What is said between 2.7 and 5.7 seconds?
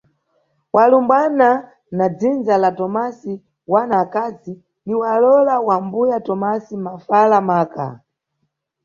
Tomasi wana akazi, ni walowola